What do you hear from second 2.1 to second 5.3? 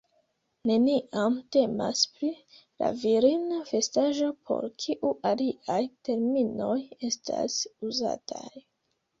pri la virina vestaĵo, por kiu